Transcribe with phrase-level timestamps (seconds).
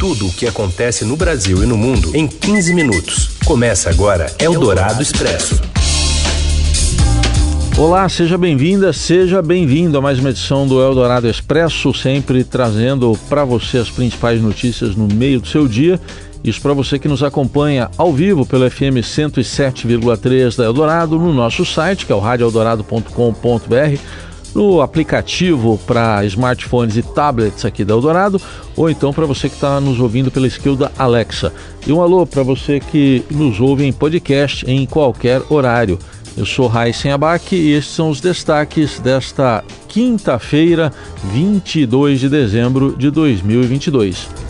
[0.00, 3.36] Tudo o que acontece no Brasil e no mundo em 15 minutos.
[3.44, 5.60] Começa agora Eldorado Expresso.
[7.76, 13.44] Olá, seja bem-vinda, seja bem-vindo a mais uma edição do Eldorado Expresso, sempre trazendo para
[13.44, 16.00] você as principais notícias no meio do seu dia.
[16.42, 21.66] Isso para você que nos acompanha ao vivo pelo FM 107,3 da Eldorado, no nosso
[21.66, 28.40] site, que é o radioeldorado.com.br no aplicativo para smartphones e tablets aqui da Eldorado,
[28.76, 31.52] ou então para você que está nos ouvindo pela skill da Alexa.
[31.86, 35.98] E um alô para você que nos ouve em podcast em qualquer horário.
[36.36, 40.92] Eu sou Raíssen Abac e estes são os destaques desta quinta-feira,
[41.32, 44.49] 22 de dezembro de 2022.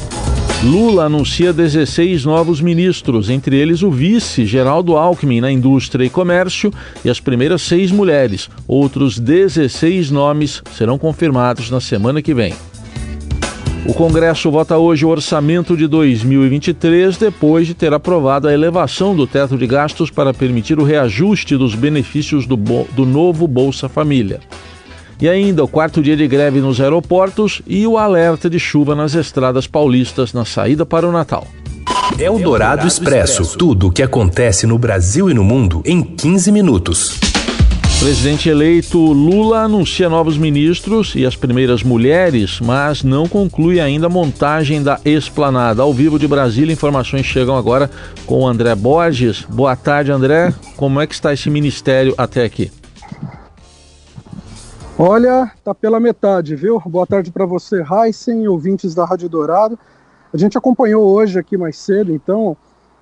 [0.63, 6.71] Lula anuncia 16 novos ministros, entre eles o vice Geraldo Alckmin na indústria e comércio
[7.03, 8.51] e as primeiras seis mulheres.
[8.69, 12.53] Outros 16 nomes serão confirmados na semana que vem.
[13.87, 19.27] O Congresso vota hoje o orçamento de 2023, depois de ter aprovado a elevação do
[19.27, 24.41] teto de gastos para permitir o reajuste dos benefícios do, do novo Bolsa Família.
[25.21, 29.15] E ainda o quarto dia de greve nos aeroportos e o alerta de chuva nas
[29.15, 31.46] estradas paulistas na saída para o Natal.
[32.18, 33.57] É o Dourado Expresso.
[33.57, 37.21] Tudo o que acontece no Brasil e no mundo em 15 minutos.
[38.01, 44.10] Presidente eleito Lula anuncia novos ministros e as primeiras mulheres, mas não conclui ainda a
[44.10, 45.82] montagem da esplanada.
[45.82, 47.90] Ao vivo de Brasília, informações chegam agora
[48.24, 49.45] com o André Borges.
[49.46, 50.51] Boa tarde, André.
[50.77, 52.71] Como é que está esse ministério até aqui?
[55.02, 56.79] Olha, tá pela metade, viu?
[56.84, 59.79] Boa tarde para você, Heisen, ouvintes da Rádio Dourado.
[60.30, 62.54] A gente acompanhou hoje aqui mais cedo, então,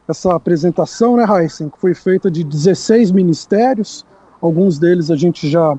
[0.06, 4.06] essa apresentação, né, Heisen, que foi feita de 16 ministérios.
[4.40, 5.76] Alguns deles a gente já,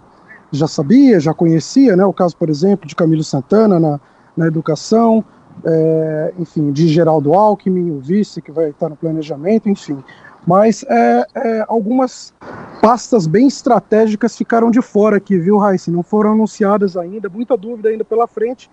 [0.51, 2.03] já sabia, já conhecia, né?
[2.03, 3.97] O caso, por exemplo, de Camilo Santana na,
[4.35, 5.23] na educação,
[5.63, 10.03] é, enfim, de Geraldo Alckmin, o vice que vai estar no planejamento, enfim.
[10.47, 12.33] Mas é, é, algumas
[12.81, 15.91] pastas bem estratégicas ficaram de fora aqui, viu, Raíssa?
[15.91, 18.69] Não foram anunciadas ainda, muita dúvida ainda pela frente,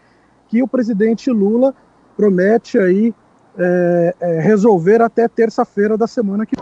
[0.48, 1.74] que o presidente Lula
[2.16, 3.12] promete aí
[3.58, 6.54] é, é, resolver até terça-feira da semana que.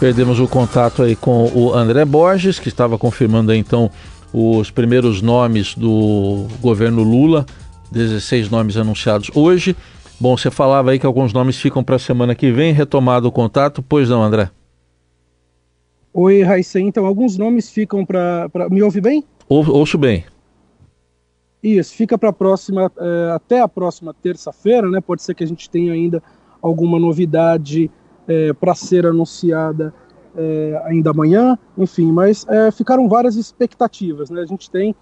[0.00, 3.90] Perdemos o contato aí com o André Borges, que estava confirmando aí, então
[4.32, 7.44] os primeiros nomes do governo Lula,
[7.90, 9.76] 16 nomes anunciados hoje.
[10.20, 13.32] Bom, você falava aí que alguns nomes ficam para a semana que vem, retomado o
[13.32, 14.50] contato, pois não, André?
[16.12, 18.48] Oi, Raíssa, então alguns nomes ficam para...
[18.48, 18.68] Pra...
[18.68, 19.24] Me ouve bem?
[19.48, 20.24] Ou, ouço bem.
[21.62, 25.00] Isso, fica para a próxima, é, até a próxima terça-feira, né?
[25.00, 26.20] Pode ser que a gente tenha ainda
[26.60, 27.88] alguma novidade
[28.26, 29.94] é, para ser anunciada
[30.36, 32.44] é, ainda amanhã, enfim, mas
[32.76, 34.40] ficaram várias expectativas, né?
[34.40, 34.94] A gente tem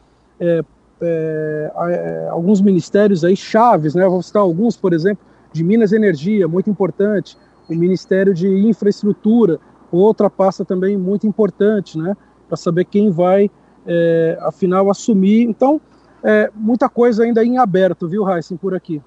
[1.01, 4.07] é, é, alguns ministérios aí chaves, né?
[4.07, 7.37] Vou citar alguns, por exemplo, de Minas Energia, muito importante,
[7.69, 9.59] o Ministério de Infraestrutura,
[9.91, 12.17] outra pasta também muito importante, né?
[12.49, 13.51] Para saber quem vai,
[13.87, 15.43] é, afinal, assumir.
[15.43, 15.81] Então,
[16.23, 19.03] é, muita coisa ainda em aberto, viu, Heisen, por aqui.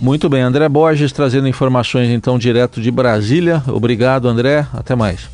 [0.00, 3.62] Muito bem, André Borges trazendo informações então direto de Brasília.
[3.68, 4.66] Obrigado, André.
[4.72, 5.30] Até mais.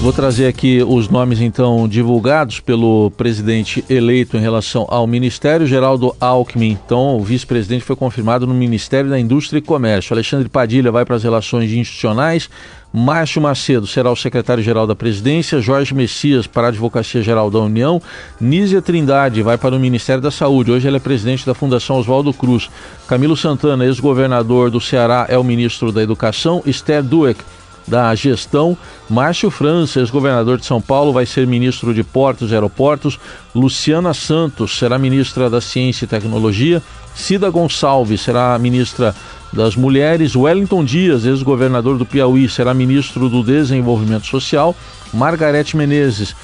[0.00, 6.14] Vou trazer aqui os nomes então divulgados pelo presidente eleito em relação ao Ministério Geraldo
[6.20, 6.70] Alckmin.
[6.70, 10.14] Então, o vice-presidente foi confirmado no Ministério da Indústria e Comércio.
[10.14, 12.48] Alexandre Padilha vai para as relações institucionais.
[12.92, 18.00] Márcio Macedo será o secretário-geral da presidência, Jorge Messias para a Advocacia Geral da União,
[18.40, 22.32] Nízia Trindade vai para o Ministério da Saúde, hoje ele é presidente da Fundação Oswaldo
[22.32, 22.70] Cruz,
[23.06, 27.44] Camilo Santana, ex-governador do Ceará, é o ministro da Educação, Esther Dueck
[27.88, 28.76] da gestão.
[29.08, 33.18] Márcio França, ex-governador de São Paulo, vai ser ministro de Portos e Aeroportos.
[33.54, 36.82] Luciana Santos será ministra da Ciência e Tecnologia.
[37.14, 39.14] Cida Gonçalves será ministra
[39.52, 40.36] das Mulheres.
[40.36, 44.76] Wellington Dias, ex-governador do Piauí, será ministro do Desenvolvimento Social.
[45.12, 46.34] Margarete Menezes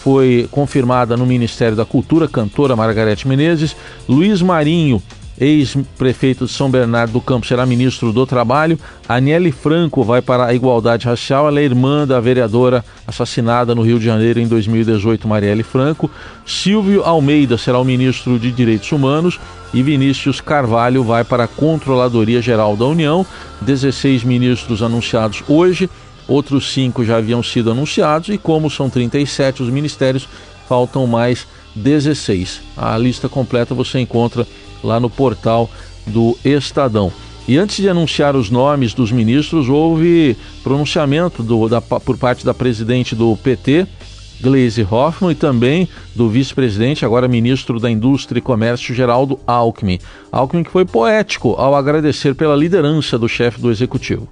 [0.00, 3.76] foi confirmada no Ministério da Cultura, cantora Margarete Menezes.
[4.08, 5.02] Luiz Marinho
[5.38, 8.78] ex-prefeito de São Bernardo do Campo, será ministro do Trabalho.
[9.08, 13.98] Aniele Franco vai para a igualdade racial, ela é irmã da vereadora assassinada no Rio
[13.98, 16.10] de Janeiro em 2018, Marielle Franco.
[16.46, 19.40] Silvio Almeida será o ministro de Direitos Humanos
[19.72, 23.26] e Vinícius Carvalho vai para a Controladoria Geral da União.
[23.60, 25.90] 16 ministros anunciados hoje,
[26.28, 30.28] outros cinco já haviam sido anunciados e como são 37 os ministérios,
[30.68, 32.60] faltam mais 16.
[32.76, 34.46] A lista completa você encontra
[34.84, 35.68] lá no portal
[36.06, 37.12] do Estadão.
[37.46, 42.54] E antes de anunciar os nomes dos ministros, houve pronunciamento do, da, por parte da
[42.54, 43.86] presidente do PT,
[44.40, 49.98] Gleisi Hoffmann e também do vice-presidente, agora ministro da Indústria e Comércio, Geraldo Alckmin.
[50.32, 54.28] Alckmin que foi poético ao agradecer pela liderança do chefe do executivo.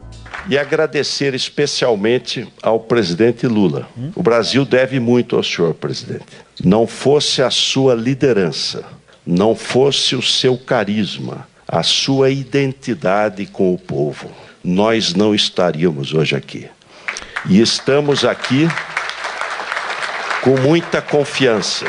[0.48, 3.88] E agradecer especialmente ao presidente Lula.
[4.14, 6.25] O Brasil deve muito ao senhor presidente.
[6.64, 8.84] Não fosse a sua liderança,
[9.26, 14.30] não fosse o seu carisma, a sua identidade com o povo,
[14.62, 16.69] nós não estaríamos hoje aqui.
[17.48, 18.69] E estamos aqui
[20.42, 21.86] com muita confiança.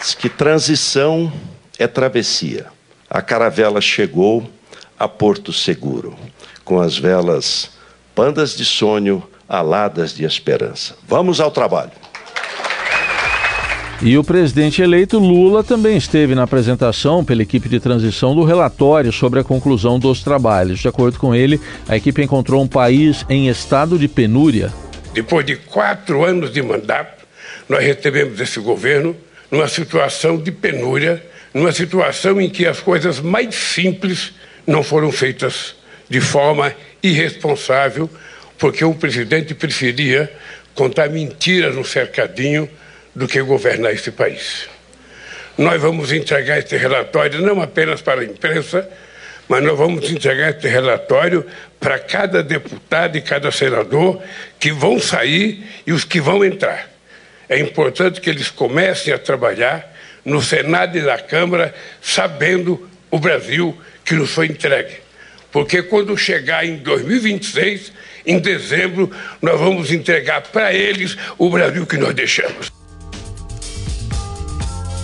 [0.00, 1.32] Diz que transição
[1.78, 2.66] é travessia.
[3.10, 4.48] A caravela chegou
[4.98, 6.16] a Porto Seguro,
[6.64, 7.70] com as velas
[8.14, 10.96] pandas de sonho, aladas de esperança.
[11.06, 11.92] Vamos ao trabalho.
[14.00, 19.10] E o presidente eleito Lula também esteve na apresentação pela equipe de transição do relatório
[19.12, 20.78] sobre a conclusão dos trabalhos.
[20.78, 24.72] De acordo com ele, a equipe encontrou um país em estado de penúria.
[25.12, 27.26] Depois de quatro anos de mandato,
[27.68, 29.16] nós recebemos esse governo
[29.50, 31.20] numa situação de penúria,
[31.52, 34.32] numa situação em que as coisas mais simples
[34.64, 35.74] não foram feitas
[36.08, 36.72] de forma
[37.02, 38.08] irresponsável,
[38.56, 40.32] porque o presidente preferia
[40.72, 42.68] contar mentiras no cercadinho
[43.18, 44.68] do que governar esse país.
[45.58, 48.88] Nós vamos entregar esse relatório não apenas para a imprensa,
[49.48, 51.44] mas nós vamos entregar esse relatório
[51.80, 54.22] para cada deputado e cada senador
[54.60, 56.88] que vão sair e os que vão entrar.
[57.48, 63.76] É importante que eles comecem a trabalhar no Senado e na Câmara sabendo o Brasil
[64.04, 64.94] que nos foi entregue.
[65.50, 67.92] Porque quando chegar em 2026,
[68.24, 69.10] em dezembro,
[69.42, 72.77] nós vamos entregar para eles o Brasil que nós deixamos.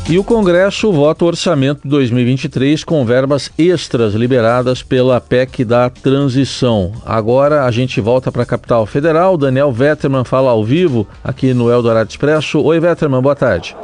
[0.06, 5.88] E o Congresso vota o orçamento de 2023 com verbas extras liberadas pela PEC da
[5.88, 6.92] transição.
[7.06, 9.38] Agora a gente volta para a capital federal.
[9.38, 12.60] Daniel Vetterman fala ao vivo aqui no Eldorado Expresso.
[12.60, 13.74] Oi, Vetterman, boa tarde.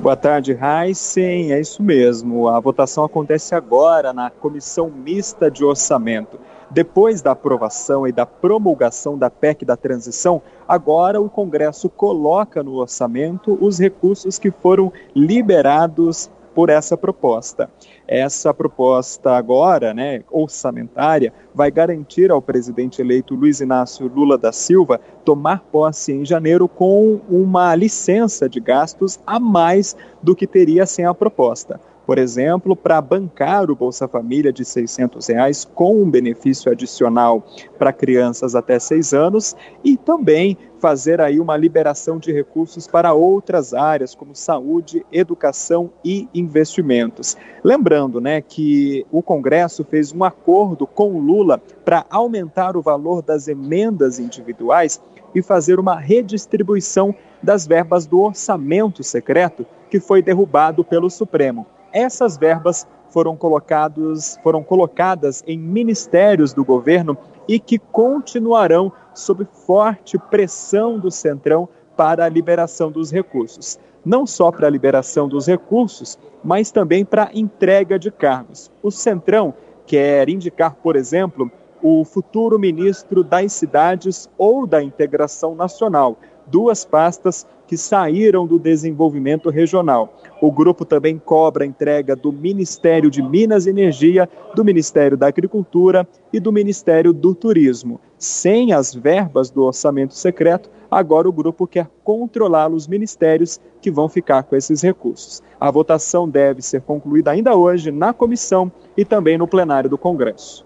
[0.00, 1.52] Boa tarde, Heisen.
[1.52, 2.48] É isso mesmo.
[2.48, 6.38] A votação acontece agora na Comissão Mista de Orçamento.
[6.70, 12.74] Depois da aprovação e da promulgação da PEC da transição, agora o Congresso coloca no
[12.74, 17.70] orçamento os recursos que foram liberados por essa proposta.
[18.08, 24.98] Essa proposta agora, né, orçamentária, vai garantir ao presidente eleito Luiz Inácio Lula da Silva
[25.22, 31.04] tomar posse em janeiro com uma licença de gastos a mais do que teria sem
[31.04, 36.70] a proposta por exemplo, para bancar o Bolsa Família de 600 reais com um benefício
[36.70, 37.44] adicional
[37.76, 43.74] para crianças até 6 anos e também fazer aí uma liberação de recursos para outras
[43.74, 47.36] áreas como saúde, educação e investimentos.
[47.64, 53.48] Lembrando, né, que o Congresso fez um acordo com Lula para aumentar o valor das
[53.48, 55.00] emendas individuais
[55.34, 57.12] e fazer uma redistribuição
[57.42, 61.66] das verbas do orçamento secreto que foi derrubado pelo Supremo
[61.96, 67.16] essas verbas foram, colocados, foram colocadas em ministérios do governo
[67.48, 71.66] e que continuarão sob forte pressão do Centrão
[71.96, 73.78] para a liberação dos recursos.
[74.04, 78.70] Não só para a liberação dos recursos, mas também para a entrega de cargos.
[78.82, 79.54] O Centrão
[79.86, 81.50] quer indicar, por exemplo,
[81.82, 89.50] o futuro ministro das Cidades ou da Integração Nacional, duas pastas que saíram do desenvolvimento
[89.50, 90.14] regional.
[90.40, 95.26] O grupo também cobra a entrega do Ministério de Minas e Energia, do Ministério da
[95.26, 98.00] Agricultura e do Ministério do Turismo.
[98.18, 104.08] Sem as verbas do orçamento secreto, agora o grupo quer controlar os ministérios que vão
[104.08, 105.42] ficar com esses recursos.
[105.60, 110.64] A votação deve ser concluída ainda hoje na comissão e também no plenário do Congresso.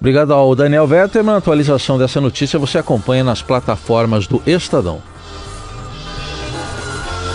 [0.00, 1.36] Obrigado ao Daniel Vetterman.
[1.36, 5.11] atualização dessa notícia você acompanha nas plataformas do Estadão.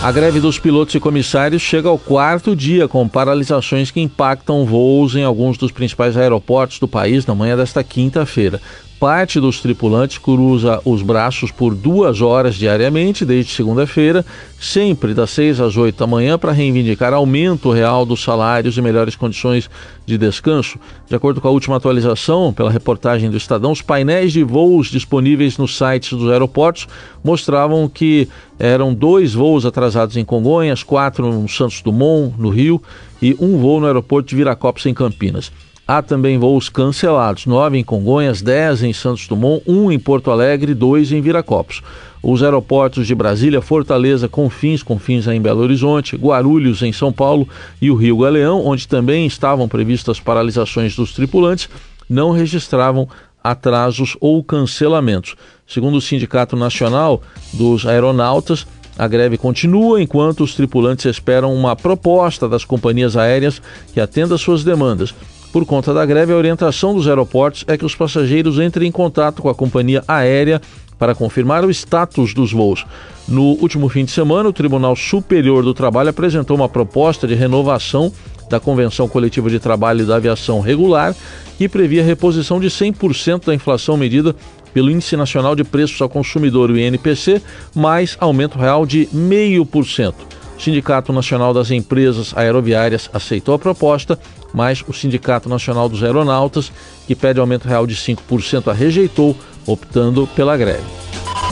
[0.00, 5.16] A greve dos pilotos e comissários chega ao quarto dia, com paralisações que impactam voos
[5.16, 8.60] em alguns dos principais aeroportos do país na manhã desta quinta-feira.
[8.98, 14.26] Parte dos tripulantes cruza os braços por duas horas diariamente, desde segunda-feira,
[14.58, 19.14] sempre das 6 às 8 da manhã, para reivindicar aumento real dos salários e melhores
[19.14, 19.70] condições
[20.04, 20.80] de descanso.
[21.06, 25.56] De acordo com a última atualização, pela reportagem do Estadão, os painéis de voos disponíveis
[25.58, 26.88] nos sites dos aeroportos
[27.22, 28.28] mostravam que
[28.58, 32.82] eram dois voos atrasados em Congonhas, quatro no Santos Dumont, no Rio,
[33.22, 35.52] e um voo no aeroporto de Viracopos, em Campinas.
[35.90, 40.74] Há também voos cancelados: nove em Congonhas, dez em Santos Dumont, um em Porto Alegre,
[40.74, 41.80] dois em Viracopos.
[42.22, 47.48] Os aeroportos de Brasília, Fortaleza, Confins, Confins em Belo Horizonte, Guarulhos em São Paulo
[47.80, 51.70] e o Rio Galeão, onde também estavam previstas paralisações dos tripulantes,
[52.06, 53.08] não registravam
[53.42, 55.36] atrasos ou cancelamentos.
[55.66, 57.22] Segundo o Sindicato Nacional
[57.54, 58.66] dos Aeronautas,
[58.98, 63.62] a greve continua enquanto os tripulantes esperam uma proposta das companhias aéreas
[63.94, 65.14] que atenda suas demandas.
[65.52, 69.40] Por conta da greve, a orientação dos aeroportos é que os passageiros entrem em contato
[69.40, 70.60] com a companhia aérea
[70.98, 72.84] para confirmar o status dos voos.
[73.26, 78.12] No último fim de semana, o Tribunal Superior do Trabalho apresentou uma proposta de renovação
[78.50, 81.14] da Convenção Coletiva de Trabalho da Aviação Regular,
[81.56, 84.34] que previa reposição de 100% da inflação medida
[84.72, 87.42] pelo Índice Nacional de Preços ao Consumidor, o INPC,
[87.74, 90.14] mais aumento real de 0,5%.
[90.58, 94.18] O Sindicato Nacional das Empresas Aeroviárias aceitou a proposta,
[94.52, 96.72] mas o Sindicato Nacional dos Aeronautas,
[97.06, 100.82] que pede aumento real de 5%, a rejeitou, optando pela greve.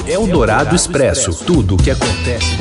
[0.08, 2.56] É o Dourado Expresso, tudo o que acontece.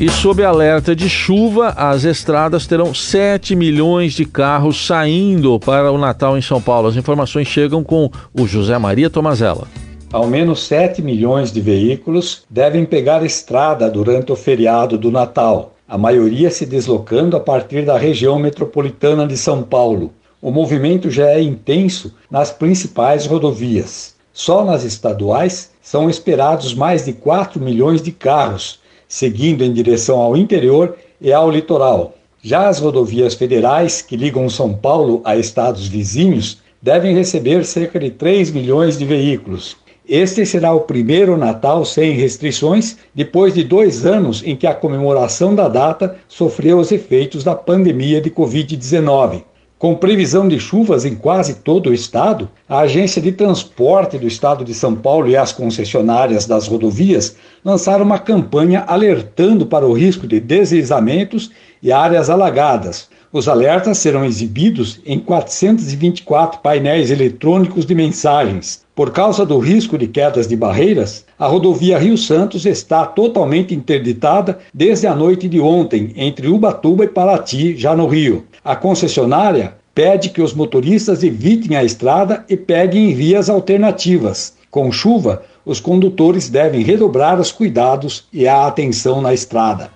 [0.00, 5.98] E sob alerta de chuva, as estradas terão 7 milhões de carros saindo para o
[5.98, 6.88] Natal em São Paulo.
[6.88, 9.68] As informações chegam com o José Maria Tomazella.
[10.12, 15.98] Ao menos 7 milhões de veículos devem pegar estrada durante o feriado do Natal, a
[15.98, 20.12] maioria se deslocando a partir da região metropolitana de São Paulo.
[20.40, 24.14] O movimento já é intenso nas principais rodovias.
[24.32, 30.36] Só nas estaduais são esperados mais de 4 milhões de carros, seguindo em direção ao
[30.36, 32.14] interior e ao litoral.
[32.42, 38.10] Já as rodovias federais, que ligam São Paulo a estados vizinhos, devem receber cerca de
[38.10, 39.76] 3 milhões de veículos.
[40.06, 45.54] Este será o primeiro Natal sem restrições, depois de dois anos em que a comemoração
[45.54, 49.44] da data sofreu os efeitos da pandemia de Covid-19.
[49.78, 54.62] Com previsão de chuvas em quase todo o estado, a Agência de Transporte do Estado
[54.62, 60.26] de São Paulo e as concessionárias das rodovias lançaram uma campanha alertando para o risco
[60.26, 61.50] de deslizamentos
[61.82, 63.08] e áreas alagadas.
[63.32, 68.83] Os alertas serão exibidos em 424 painéis eletrônicos de mensagens.
[68.94, 74.60] Por causa do risco de quedas de barreiras, a rodovia Rio Santos está totalmente interditada
[74.72, 78.44] desde a noite de ontem, entre Ubatuba e Paraty, já no Rio.
[78.64, 84.54] A concessionária pede que os motoristas evitem a estrada e peguem vias alternativas.
[84.70, 89.90] Com chuva, os condutores devem redobrar os cuidados e a atenção na estrada.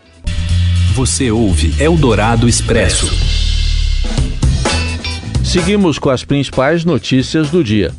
[0.97, 3.07] Você ouve Eldorado Expresso.
[5.45, 7.93] Seguimos com as principais notícias do dia.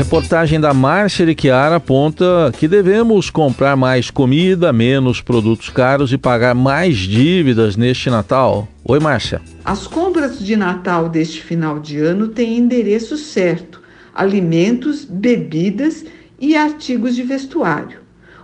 [0.00, 6.16] Reportagem da Márcia de Chiara aponta que devemos comprar mais comida, menos produtos caros e
[6.16, 8.66] pagar mais dívidas neste Natal.
[8.82, 9.42] Oi, Márcia.
[9.62, 13.82] As compras de Natal deste final de ano têm endereço certo:
[14.14, 16.06] alimentos, bebidas
[16.40, 17.98] e artigos de vestuário.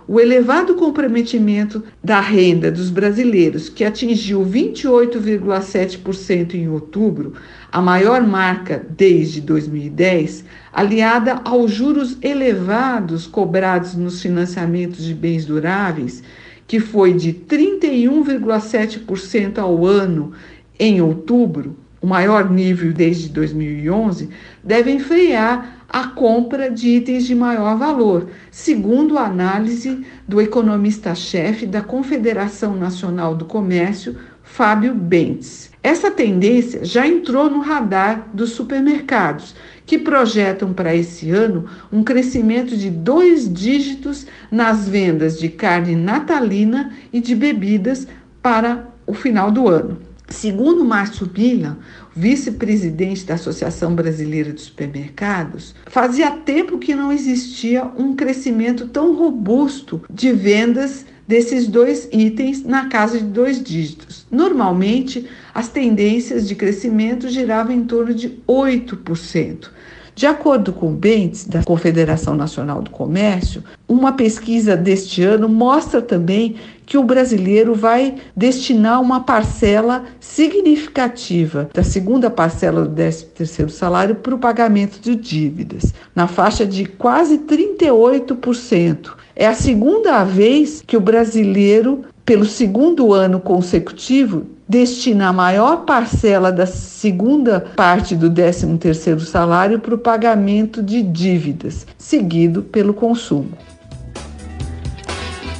[0.07, 7.33] O elevado comprometimento da renda dos brasileiros, que atingiu 28,7% em outubro,
[7.71, 16.23] a maior marca desde 2010, aliada aos juros elevados cobrados nos financiamentos de bens duráveis,
[16.65, 20.31] que foi de 31,7% ao ano
[20.79, 24.29] em outubro, o maior nível desde 2011,
[24.63, 31.81] devem frear a compra de itens de maior valor, segundo a análise do economista-chefe da
[31.81, 35.69] Confederação Nacional do Comércio, Fábio Bentes.
[35.83, 39.53] Essa tendência já entrou no radar dos supermercados,
[39.85, 46.91] que projetam para esse ano um crescimento de dois dígitos nas vendas de carne natalina
[47.13, 48.07] e de bebidas
[48.41, 50.06] para o final do ano.
[50.29, 51.77] Segundo Márcio Milan,
[52.13, 60.01] vice-presidente da Associação Brasileira de Supermercados, fazia tempo que não existia um crescimento tão robusto
[60.09, 64.25] de vendas desses dois itens na casa de dois dígitos.
[64.29, 69.69] Normalmente, as tendências de crescimento giravam em torno de 8%.
[70.17, 76.01] De acordo com o Bentes, da Confederação Nacional do Comércio, uma pesquisa deste ano mostra
[76.01, 76.55] também
[76.87, 84.33] que o brasileiro vai destinar uma parcela significativa da segunda parcela do 13º salário para
[84.33, 89.11] o pagamento de dívidas, na faixa de quase 38%.
[89.35, 96.51] É a segunda vez que o brasileiro, pelo segundo ano consecutivo, destina a maior parcela
[96.51, 103.51] da segunda parte do 13º salário para o pagamento de dívidas, seguido pelo consumo.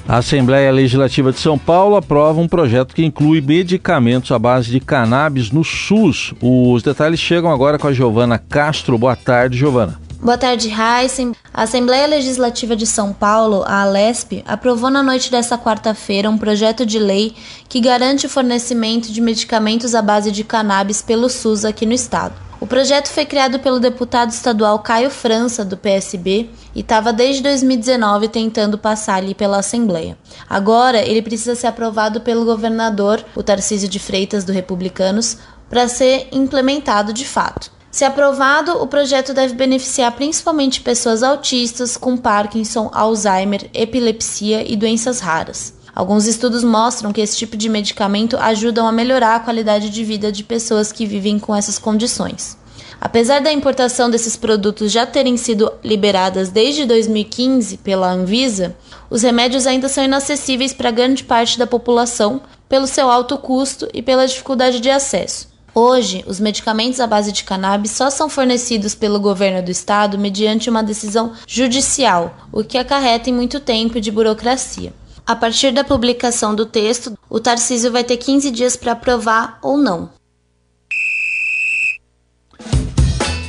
[0.07, 4.79] A Assembleia Legislativa de São Paulo aprova um projeto que inclui medicamentos à base de
[4.79, 6.33] cannabis no SUS.
[6.41, 8.97] Os detalhes chegam agora com a Giovana Castro.
[8.97, 10.06] Boa tarde, Giovana.
[10.19, 11.33] Boa tarde, Heisen.
[11.53, 16.85] A Assembleia Legislativa de São Paulo, a Alesp, aprovou na noite desta quarta-feira um projeto
[16.85, 17.35] de lei
[17.69, 22.33] que garante o fornecimento de medicamentos à base de cannabis pelo SUS aqui no estado.
[22.59, 28.27] O projeto foi criado pelo deputado estadual Caio França, do PSB, e estava desde 2019
[28.27, 30.17] tentando passar ali pela Assembleia.
[30.49, 35.37] Agora ele precisa ser aprovado pelo governador, o Tarcísio de Freitas, do Republicanos,
[35.69, 37.76] para ser implementado de fato.
[37.97, 45.19] Se aprovado, o projeto deve beneficiar principalmente pessoas autistas com Parkinson, Alzheimer, epilepsia e doenças
[45.19, 45.73] raras.
[45.95, 50.31] Alguns estudos mostram que esse tipo de medicamento ajudam a melhorar a qualidade de vida
[50.31, 52.55] de pessoas que vivem com essas condições.
[53.01, 58.75] Apesar da importação desses produtos já terem sido liberadas desde 2015 pela Anvisa,
[59.09, 64.03] os remédios ainda são inacessíveis para grande parte da população pelo seu alto custo e
[64.03, 65.56] pela dificuldade de acesso.
[65.79, 70.71] Hoje, os medicamentos à base de cannabis só são fornecidos pelo governo do estado mediante
[70.71, 74.91] uma decisão judicial, o que acarreta em muito tempo de burocracia.
[75.23, 79.77] A partir da publicação do texto, o Tarcísio vai ter 15 dias para aprovar ou
[79.77, 80.09] não.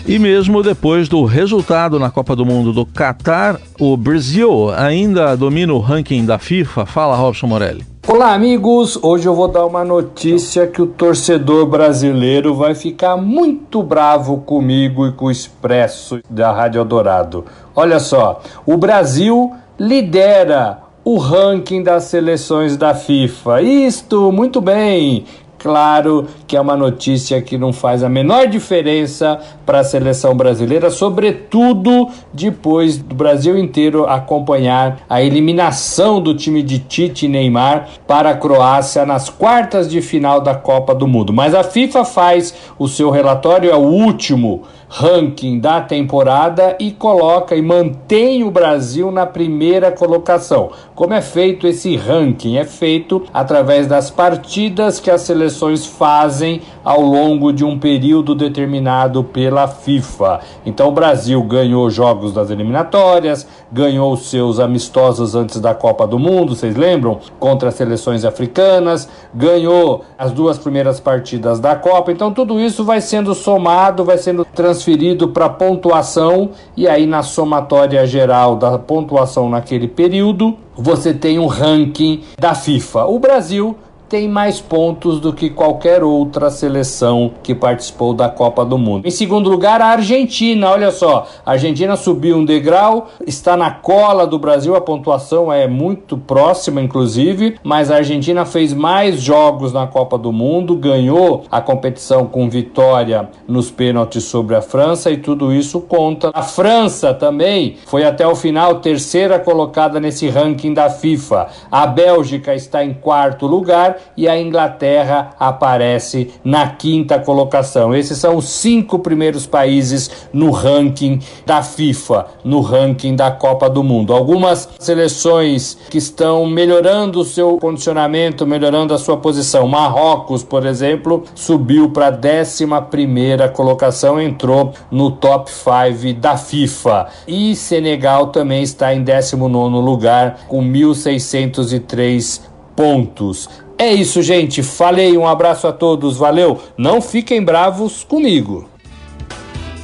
[0.06, 5.72] E mesmo depois do resultado na Copa do Mundo do Catar, o Brasil ainda domina
[5.72, 6.84] o ranking da FIFA.
[6.84, 7.86] Fala, Robson Morelli.
[8.10, 8.98] Olá, amigos!
[9.02, 15.06] Hoje eu vou dar uma notícia que o torcedor brasileiro vai ficar muito bravo comigo
[15.06, 17.44] e com o Expresso da Rádio Eldorado.
[17.76, 23.60] Olha só, o Brasil lidera o ranking das seleções da FIFA.
[23.60, 25.26] Isto, muito bem!
[25.58, 30.88] Claro que é uma notícia que não faz a menor diferença para a seleção brasileira,
[30.88, 38.30] sobretudo depois do Brasil inteiro acompanhar a eliminação do time de Tite e Neymar para
[38.30, 41.32] a Croácia nas quartas de final da Copa do Mundo.
[41.32, 47.54] Mas a FIFA faz o seu relatório, é o último ranking da temporada e coloca
[47.54, 50.70] e mantém o Brasil na primeira colocação.
[50.94, 52.56] Como é feito esse ranking?
[52.56, 59.22] É feito através das partidas que as seleções fazem ao longo de um período determinado
[59.22, 60.40] pela FIFA.
[60.64, 66.56] Então o Brasil ganhou jogos das eliminatórias, ganhou seus amistosos antes da Copa do Mundo,
[66.56, 67.18] vocês lembram?
[67.38, 72.10] Contra as seleções africanas, ganhou as duas primeiras partidas da Copa.
[72.10, 74.46] Então tudo isso vai sendo somado, vai sendo
[74.78, 81.46] transferido para pontuação e aí na somatória geral da pontuação naquele período, você tem um
[81.46, 83.06] ranking da FIFA.
[83.06, 83.76] O Brasil
[84.08, 89.06] tem mais pontos do que qualquer outra seleção que participou da Copa do Mundo.
[89.06, 90.70] Em segundo lugar, a Argentina.
[90.70, 95.68] Olha só, a Argentina subiu um degrau, está na cola do Brasil, a pontuação é
[95.68, 101.60] muito próxima, inclusive, mas a Argentina fez mais jogos na Copa do Mundo, ganhou a
[101.60, 106.30] competição com vitória nos pênaltis sobre a França e tudo isso conta.
[106.32, 111.48] A França também foi até o final terceira colocada nesse ranking da FIFA.
[111.70, 117.94] A Bélgica está em quarto lugar e a Inglaterra aparece na quinta colocação.
[117.94, 123.82] Esses são os cinco primeiros países no ranking da FIFA, no ranking da Copa do
[123.82, 124.12] Mundo.
[124.12, 129.66] Algumas seleções que estão melhorando o seu condicionamento, melhorando a sua posição.
[129.66, 137.08] Marrocos, por exemplo, subiu para a décima primeira colocação, entrou no top 5 da FIFA.
[137.26, 142.40] E Senegal também está em 19 lugar com 1.603
[142.74, 143.48] pontos.
[143.78, 144.62] É isso, gente.
[144.62, 146.60] Falei, um abraço a todos, valeu.
[146.76, 148.68] Não fiquem bravos comigo.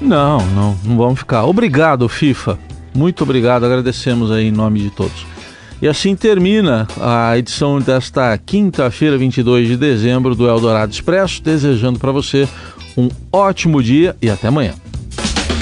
[0.00, 1.44] Não, não, não vamos ficar.
[1.44, 2.58] Obrigado, FIFA.
[2.94, 5.26] Muito obrigado, agradecemos aí em nome de todos.
[5.80, 12.12] E assim termina a edição desta quinta-feira, 22 de dezembro, do Eldorado Expresso, desejando para
[12.12, 12.48] você
[12.96, 14.74] um ótimo dia e até amanhã.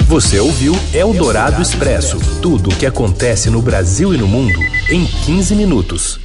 [0.07, 5.55] Você ouviu Eldorado Expresso tudo o que acontece no Brasil e no mundo em 15
[5.55, 6.22] minutos.